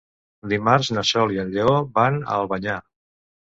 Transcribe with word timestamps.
Dimarts 0.53 0.89
na 0.95 1.03
Sol 1.11 1.35
i 1.37 1.39
en 1.45 1.53
Lleó 1.59 1.77
van 2.01 2.21
a 2.25 2.41
Albanyà. 2.41 2.83